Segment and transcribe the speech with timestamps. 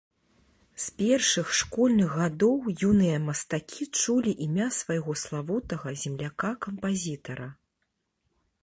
[0.85, 7.47] З першых школьных гадоў юныя мастакі чулі імя свайго славутага земляка-кампазітара.